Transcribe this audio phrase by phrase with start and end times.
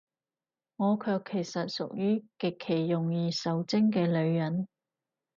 [0.77, 4.67] 我卻其實屬於，極其容易受精嘅女人